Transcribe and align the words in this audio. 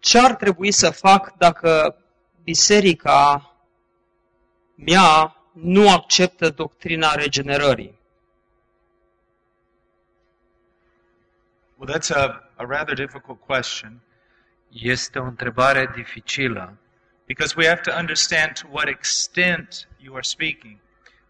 ce 0.00 0.18
ar 0.18 0.34
trebui 0.34 0.70
să 0.72 0.90
fac 0.90 1.36
dacă 1.36 1.96
biserica 2.42 3.54
mea 4.74 5.36
nu 5.52 5.90
acceptă 5.90 6.50
doctrina 6.50 7.14
regenerării? 7.14 7.98
Well, 11.76 11.94
that's 11.94 12.10
a, 12.10 12.50
a 12.56 12.64
rather 12.64 12.94
difficult 12.94 13.40
question 13.40 14.00
Este 14.72 15.18
o 15.18 15.24
întrebare 15.24 15.90
dificilă, 15.94 16.76
because 17.26 17.54
we 17.56 17.66
have 17.66 17.80
to 17.80 17.90
understand 17.98 18.52
to 18.60 18.66
what 18.70 18.88
extent 18.88 19.88
you 19.98 20.14
are 20.14 20.22
speaking. 20.22 20.78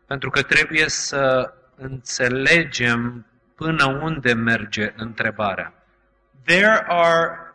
pentru 0.06 0.30
că 0.30 0.42
trebuie 0.42 0.88
să 0.88 1.54
înțelegem 1.76 3.26
până 3.54 3.84
unde 3.84 4.32
merge 4.32 4.92
întrebarea. 4.96 5.72
There 6.44 6.84
are 6.88 7.49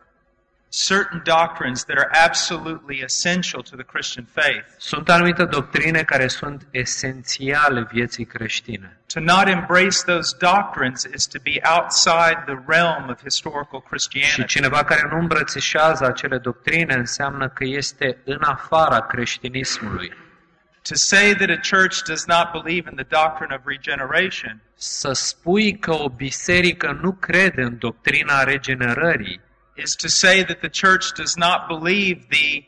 certain 0.76 1.22
doctrines 1.24 1.84
that 1.86 1.98
are 1.98 2.12
absolutely 2.26 3.02
essential 3.02 3.62
to 3.64 3.76
the 3.76 3.84
Christian 3.84 4.26
faith. 4.26 4.66
Sunt 4.78 5.10
anumite 5.10 5.46
doctrine 5.46 6.04
care 6.04 6.28
sunt 6.28 6.68
esențiale 6.72 7.88
vieții 7.92 8.26
creștine. 8.26 9.00
To 9.14 9.20
not 9.20 9.48
embrace 9.48 9.98
those 10.06 10.36
doctrines 10.40 11.08
is 11.16 11.28
to 11.28 11.40
be 11.44 11.62
outside 11.76 12.44
the 12.46 12.58
realm 12.68 13.10
of 13.10 13.22
historical 13.24 13.80
Și 13.82 13.88
Christianity. 13.90 14.46
cineva 14.46 14.84
care 14.84 15.08
nu 15.12 15.18
îmbrățișează 15.18 16.06
acele 16.06 16.38
doctrine 16.38 16.94
înseamnă 16.94 17.50
că 17.50 17.64
este 17.64 18.18
în 18.26 18.40
afara 18.42 19.02
creștinismului. 19.02 20.14
To 20.82 20.96
say 20.96 21.34
that 21.34 21.50
a 21.50 21.60
church 21.76 22.04
does 22.04 22.26
not 22.26 22.52
believe 22.52 22.90
in 22.90 22.96
the 22.96 23.08
doctrine 23.10 23.56
of 23.56 23.62
regeneration 23.66 24.62
Să 24.76 25.12
spui 25.14 25.78
că 25.80 25.92
o 25.92 26.10
biserică 26.10 27.00
nu 27.02 27.12
crede 27.12 27.62
în 27.62 27.78
doctrina 27.78 28.44
regenerării 28.44 29.42
is 29.76 29.96
to 29.96 30.08
say 30.08 30.44
that 30.44 30.60
the 30.60 30.70
church 30.70 31.14
does 31.14 31.36
not 31.36 31.68
believe 31.68 32.28
the 32.30 32.66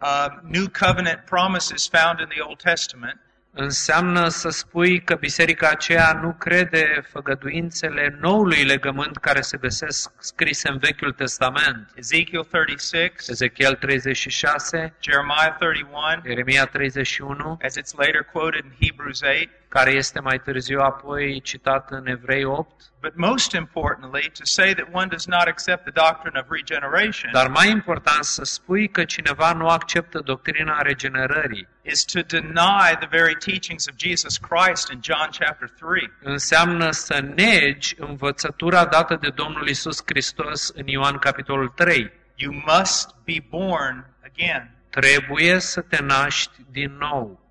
uh, 0.00 0.28
new 0.44 0.68
covenant 0.68 1.26
promises 1.26 1.86
found 1.86 2.20
in 2.20 2.28
the 2.28 2.42
Old 2.42 2.58
Testament 2.58 3.18
înseamnă 3.52 4.28
să 4.28 4.48
spui 4.48 5.02
că 5.02 5.14
biserica 5.14 5.68
aceea 5.68 6.18
nu 6.22 6.32
crede 6.38 7.04
făgăduințele 7.10 8.16
noului 8.20 8.64
legământ 8.64 9.16
care 9.16 9.40
se 9.40 9.56
găsesc 9.56 10.10
scrise 10.18 10.68
în 10.68 10.78
Vechiul 10.78 11.12
Testament. 11.12 11.90
Ezekiel 11.94 12.44
36, 12.44 13.12
Ezechiel 13.30 13.74
36, 13.74 14.94
Jeremiah 15.00 15.56
31, 15.58 16.22
Ieremia 16.24 16.64
31, 16.64 17.58
as 17.62 17.76
it's 17.76 17.94
later 17.96 18.28
quoted 18.32 18.64
in 18.64 18.88
Hebrews 18.88 19.22
8. 19.22 19.57
Care 19.68 19.90
este 19.90 20.20
mai 20.20 20.38
târziu 20.38 20.80
apoi 20.80 21.40
citat 21.40 21.90
în 21.90 22.06
Evrei 22.06 22.44
8. 22.44 22.92
But 23.00 23.12
most 23.14 23.52
importantly, 23.52 24.30
to 24.38 24.44
say 24.44 24.74
that 24.74 24.88
one 24.92 25.06
does 25.06 25.26
not 25.26 25.46
accept 25.46 25.82
the 25.82 25.92
doctrine 26.04 26.38
of 26.40 26.46
regeneration 26.50 27.30
Dar 27.32 27.48
mai 27.48 27.70
important 27.70 28.24
să 28.24 28.44
spui 28.44 28.88
că 28.88 29.04
cineva 29.04 29.52
nu 29.52 29.68
acceptă 29.68 30.18
doctrina 30.18 30.82
regenerării 30.82 31.68
is 31.82 32.04
to 32.04 32.20
deny 32.20 32.96
the 32.98 33.08
very 33.10 33.34
teachings 33.34 33.86
of 33.86 33.94
Jesus 33.96 34.36
Christ 34.36 34.90
in 34.92 35.00
John 35.02 35.28
chapter 35.38 35.68
3. 35.68 36.12
înseamnă 36.22 36.90
să 36.90 37.20
negi 37.34 37.94
învățătura 37.98 38.84
dată 38.84 39.16
de 39.20 39.30
Domnul 39.34 39.68
Isus 39.68 40.02
Hristos 40.06 40.68
în 40.74 40.86
Ioan 40.86 41.18
capitolul 41.18 41.68
3. 41.68 42.10
You 42.34 42.62
must 42.66 43.14
be 43.24 43.36
born 43.48 44.06
again. 44.24 44.70
Trebuie 44.90 45.58
să 45.58 45.80
te 45.80 46.02
naști 46.02 46.56
din 46.70 46.96
nou. 46.98 47.47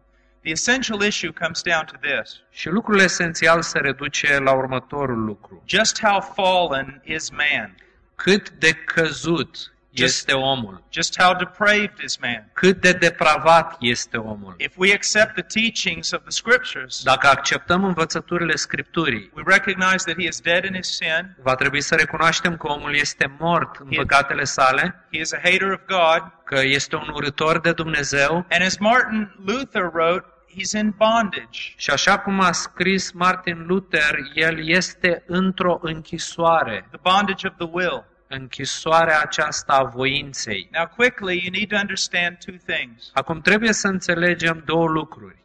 The 0.47 0.53
essential 0.53 1.03
issue 1.03 1.33
comes 1.33 1.61
down 1.61 1.85
to 1.85 1.97
this 2.01 2.41
Și 2.51 2.69
lucrul 2.69 2.99
esențial 2.99 3.61
se 3.61 3.79
reduce 3.79 4.37
la 4.39 4.51
următorul 4.53 5.23
lucru. 5.25 5.63
just 5.65 5.99
how 6.03 6.21
fallen 6.35 7.01
is 7.03 7.29
man? 7.29 7.75
Cât 8.15 8.49
de 8.49 8.71
căzut 8.71 9.73
este 9.91 10.33
omul, 10.33 10.83
Just 10.91 11.21
how 11.21 11.33
depraved 11.35 11.97
is 12.03 12.17
man? 12.17 12.49
cât 12.53 12.81
de 12.81 12.91
depravat 12.91 13.75
este 13.79 14.17
omul. 14.17 14.53
If 14.57 14.73
we 14.77 14.93
accept 14.93 15.33
the 15.33 15.61
teachings 15.61 16.11
of 16.11 16.21
the 16.21 16.31
scriptures, 16.31 17.03
Dacă 17.03 17.27
acceptăm 17.27 17.83
învățăturile 17.83 18.55
Scripturii, 18.55 19.31
we 19.35 19.43
recognize 19.45 20.03
that 20.05 20.15
he 20.19 20.27
is 20.27 20.39
dead 20.41 20.63
in 20.63 20.73
his 20.73 20.95
sin, 20.95 21.35
va 21.41 21.55
trebui 21.55 21.81
să 21.81 21.95
recunoaștem 21.95 22.57
că 22.57 22.67
omul 22.67 22.95
este 22.95 23.35
mort 23.39 23.75
în 23.79 23.87
păcatele 23.95 24.43
sale, 24.43 25.05
he 25.11 25.19
is 25.19 25.33
a 25.33 25.39
hater 25.43 25.71
of 25.71 25.79
God, 25.87 26.31
că 26.43 26.59
este 26.63 26.95
un 26.95 27.09
urător 27.13 27.59
de 27.59 27.71
Dumnezeu 27.71 28.45
and 28.49 28.63
as 28.63 28.77
Martin 28.77 29.35
Luther 29.45 29.83
wrote, 29.93 30.25
he's 30.55 30.71
in 30.81 30.93
bondage. 30.97 31.59
și 31.77 31.89
așa 31.89 32.19
cum 32.19 32.39
a 32.39 32.51
scris 32.51 33.11
Martin 33.11 33.65
Luther, 33.67 34.15
el 34.33 34.67
este 34.69 35.23
într-o 35.27 35.79
închisoare, 35.81 36.87
The 36.91 36.99
bondage 37.13 37.47
of 37.47 37.53
the 37.57 37.67
will. 37.71 38.05
închisoarea 38.27 39.19
aceasta 39.21 39.73
a 39.73 39.83
voinței. 39.83 40.69
Now, 40.71 40.87
quickly, 40.95 41.41
you 41.43 41.51
need 41.51 41.69
to 41.69 41.75
understand 41.75 42.37
two 42.45 42.55
things. 42.75 43.11
Acum 43.13 43.41
trebuie 43.41 43.73
să 43.73 43.87
înțelegem 43.87 44.61
două 44.65 44.87
lucruri. 44.87 45.35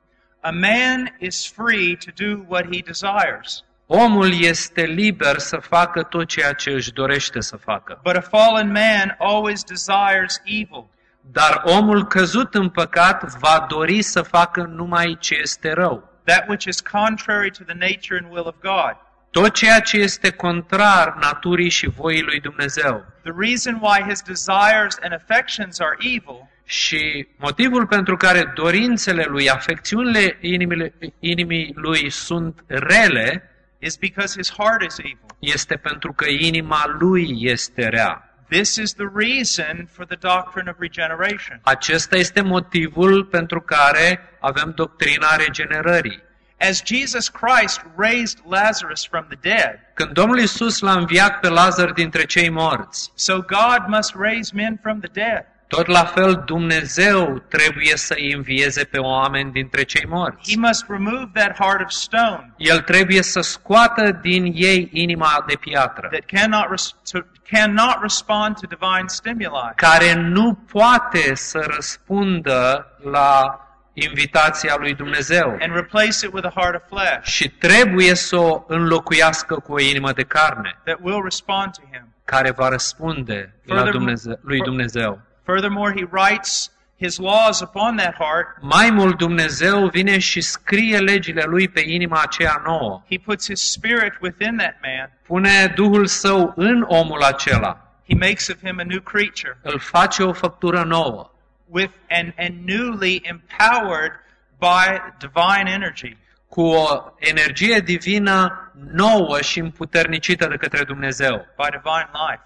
A 0.40 0.50
man 0.50 1.16
is 1.19 1.52
free 1.52 1.96
to 2.04 2.24
do 2.24 2.44
what 2.48 2.64
he 2.64 2.80
desires, 2.80 3.64
Omul 3.86 4.40
este 4.40 4.82
liber 4.82 5.38
să 5.38 5.56
facă 5.56 6.02
tot 6.02 6.26
ceea 6.28 6.52
ce 6.52 6.70
își 6.70 6.92
dorește 6.92 7.40
să 7.40 7.56
facă. 7.56 8.00
but 8.02 8.16
a 8.16 8.20
fallen 8.20 8.70
man 8.72 9.14
always 9.19 9.62
desires 9.64 10.40
evil. 10.44 10.86
Dar 11.31 11.62
omul 11.65 12.06
căzut 12.06 12.55
în 12.55 12.69
păcat 12.69 13.37
va 13.38 13.66
dori 13.69 14.03
să 14.03 14.22
facă 14.22 14.62
numai 14.62 15.16
ce 15.21 15.34
este 15.34 15.72
rău. 15.72 16.10
that 16.25 16.49
which 16.49 16.66
is 16.66 16.81
contrary 16.81 17.50
to 17.50 17.65
the 17.65 17.75
nature 17.75 18.16
and 18.22 18.31
will 18.31 18.47
of 18.47 18.55
God. 18.60 18.97
Tot 19.31 19.55
ceea 19.55 19.81
ce 19.81 19.97
este 19.97 20.31
contrar 20.31 21.16
naturii 21.21 21.69
și 21.69 21.88
voii 21.88 22.22
lui 22.22 22.41
Dumnezeu. 22.41 23.05
The 23.22 23.32
reason 23.38 23.78
why 23.81 24.05
his 24.09 24.22
desires 24.22 24.99
and 25.03 25.12
affections 25.12 25.81
are 25.81 25.97
evil 25.99 26.50
Și 26.65 27.28
motivul 27.37 27.87
pentru 27.87 28.16
care 28.16 28.53
dorințele 28.55 29.25
lui, 29.28 29.50
afecțiunile 29.50 30.38
inimile, 30.41 30.94
inimii 31.19 31.72
lui 31.75 32.11
sunt 32.11 32.65
rele, 32.66 33.50
is 33.78 33.97
because 33.97 34.34
his 34.37 34.53
heart 34.53 34.82
is 34.82 34.99
evil. 34.99 35.27
este 35.38 35.77
pentru 35.77 36.12
că 36.12 36.28
inima 36.28 36.97
lui 36.99 37.37
este 37.38 37.88
rea. 37.88 38.31
This 38.52 38.76
is 38.76 38.92
the 38.94 39.08
reason 39.08 39.88
for 39.90 40.04
the 40.04 40.16
doctrine 40.16 40.68
of 40.68 40.76
regeneration. 40.78 41.60
Acesta 41.62 42.16
este 42.16 42.40
motivul 42.40 43.24
pentru 43.24 43.60
care 43.60 44.20
avem 44.40 44.72
doctrina 44.74 45.36
regenerării. 45.36 46.22
As 46.60 46.82
Jesus 46.84 47.28
Christ 47.28 47.80
raised 47.96 48.38
Lazarus 48.48 49.06
from 49.06 49.26
the 49.28 49.38
dead, 49.40 49.78
Când 49.94 50.10
Domnul 50.10 50.38
Isus 50.38 50.80
l-a 50.80 50.92
înviat 50.92 51.40
pe 51.40 51.48
Lazar 51.48 51.92
dintre 51.92 52.24
cei 52.24 52.48
morți, 52.50 53.12
so 53.14 53.34
God 53.34 53.84
must 53.86 54.14
raise 54.14 54.50
men 54.54 54.78
from 54.82 55.00
the 55.00 55.10
dead. 55.12 55.46
Tot 55.77 55.87
la 55.87 56.05
fel 56.05 56.43
Dumnezeu 56.47 57.43
trebuie 57.49 57.97
să 57.97 58.15
îi 58.19 58.33
învieze 58.33 58.84
pe 58.84 58.99
oameni 58.99 59.53
dintre 59.53 59.83
cei 59.83 60.00
He 60.00 60.06
morți. 60.09 60.59
must 60.59 60.84
remove 60.88 61.31
that 61.34 61.56
heart 61.60 61.81
of 61.84 61.91
stone 61.91 62.53
El 62.56 62.81
trebuie 62.81 63.22
să 63.22 63.41
scoată 63.41 64.19
din 64.22 64.53
ei 64.55 64.88
inima 64.93 65.44
de 65.47 65.55
piatră, 65.61 66.09
that 66.11 66.25
cannot, 66.41 66.71
res- 66.71 66.94
to, 67.12 67.19
cannot 67.50 67.97
respond 68.00 68.55
to 68.61 68.66
divine 68.66 69.05
stimuli. 69.06 69.72
care 69.77 70.15
nu 70.15 70.55
poate 70.72 71.34
să 71.34 71.59
răspundă 71.75 72.87
la 73.11 73.56
invitația 73.94 74.75
lui 74.78 74.94
Dumnezeu 74.94 75.49
and 75.61 75.75
replace 75.75 76.27
it 76.27 76.32
with 76.32 76.47
a 76.47 76.53
heart 76.61 76.75
of 76.75 76.82
flesh 76.99 77.27
și 77.28 77.49
trebuie 77.49 78.15
să 78.15 78.37
o 78.37 78.65
înlocuiască 78.69 79.55
cu 79.55 79.72
o 79.72 79.81
inimă 79.81 80.12
de 80.12 80.22
carne, 80.22 80.78
that 80.84 80.99
will 81.00 81.22
respond 81.22 81.71
to 81.72 81.82
him. 81.93 82.15
care 82.25 82.50
va 82.50 82.69
răspunde 82.69 83.55
la 83.65 83.82
Dumnezeu, 83.91 84.38
lui 84.43 84.59
Dumnezeu. 84.61 85.21
Furthermore, 85.44 85.92
he 85.97 86.04
writes 86.12 86.70
his 86.98 87.19
laws 87.19 87.60
upon 87.60 87.97
that 87.97 88.14
heart. 88.14 88.47
Mai 88.60 88.91
mult 88.91 89.16
Dumnezeu 89.19 89.86
vine 89.88 90.19
și 90.19 90.41
scrie 90.41 90.98
legile 90.98 91.42
lui 91.47 91.69
pe 91.69 91.80
inima 91.86 92.20
aceea 92.22 92.62
nouă. 92.64 93.03
He 93.08 93.19
puts 93.19 93.47
his 93.48 93.70
spirit 93.70 94.12
within 94.20 94.56
that 94.56 94.75
man. 94.82 95.10
Pune 95.26 95.72
Duhul 95.75 96.06
Său 96.06 96.52
în 96.56 96.84
omul 96.86 97.22
acela. 97.22 97.92
He 98.08 98.14
makes 98.14 98.48
of 98.48 98.56
him 98.64 98.78
a 98.81 98.82
new 98.84 99.00
creature 99.00 99.58
Îl 99.62 99.78
face 99.78 100.22
o 100.22 100.32
făptură 100.32 100.82
nouă. 100.84 101.26
with 101.67 101.93
and, 102.11 102.32
and 102.38 102.55
newly 102.69 103.20
empowered 103.25 104.12
by 104.58 105.00
divine 105.19 105.70
energy. 105.70 106.17
Cu 106.49 106.61
o 106.62 107.12
energie 107.19 107.78
divină 107.81 108.70
nouă 108.93 109.40
și 109.40 109.58
împuternicită 109.58 110.46
de 110.49 110.56
către 110.56 110.84
Dumnezeu. 110.84 111.37
by 111.56 111.69
divine 111.70 112.08
life. 112.12 112.43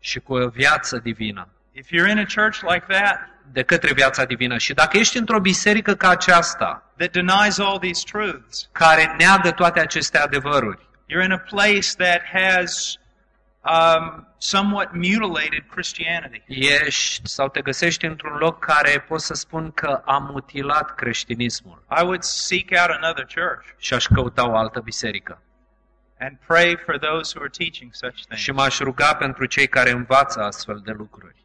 Și 0.00 0.20
cu 0.20 0.34
o 0.34 0.48
viață 0.48 0.98
divină. 0.98 1.48
If 1.74 1.90
you're 1.90 2.10
in 2.10 2.18
a 2.18 2.26
church 2.26 2.62
like 2.62 2.84
that 2.88 3.30
De 3.52 3.62
către 3.62 3.92
viața 3.92 4.24
divină. 4.24 4.58
Și 4.58 4.74
dacă 4.74 4.96
ești 4.96 5.18
într-o 5.18 5.40
biserică 5.40 5.94
ca 5.94 6.08
aceasta, 6.08 6.92
that 6.96 7.10
denies 7.12 7.58
all 7.58 7.78
these 7.78 8.02
truths, 8.12 8.68
care 8.72 9.14
neagă 9.18 9.50
toate 9.50 9.80
aceste 9.80 10.18
adevăruri, 10.18 10.88
you're 11.08 11.24
in 11.24 11.32
a 11.32 11.38
place 11.38 11.88
that 11.96 12.20
has 12.32 12.98
um, 13.64 14.26
somewhat 14.38 14.92
mutilated 14.92 15.64
Christianity. 15.70 16.42
ești 16.46 17.28
sau 17.28 17.48
te 17.48 17.60
găsești 17.60 18.04
într-un 18.04 18.36
loc 18.36 18.64
care 18.64 19.04
pot 19.08 19.20
să 19.20 19.34
spun 19.34 19.70
că 19.70 20.02
a 20.04 20.18
mutilat 20.18 20.94
creștinismul 20.94 21.84
I 22.00 22.02
would 22.02 22.22
seek 22.22 22.70
out 22.70 22.90
another 22.90 23.26
church 23.34 23.66
și 23.78 23.94
aș 23.94 24.06
căuta 24.06 24.48
o 24.50 24.56
altă 24.56 24.80
biserică. 24.80 25.42
and 26.20 26.38
pray 26.46 26.76
for 26.76 26.98
those 26.98 27.34
who 27.34 27.40
are 27.40 27.48
teaching 27.48 27.90
such 27.94 28.14
things. 28.26 28.42
Și 28.42 28.50
m-aș 28.50 28.78
ruga 28.78 29.14
pentru 29.14 29.46
cei 29.46 29.66
care 29.68 29.90
învață 29.90 30.40
astfel 30.40 30.80
de 30.84 30.92
lucruri. 30.92 31.41